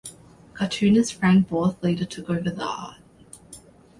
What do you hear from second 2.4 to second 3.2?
the art.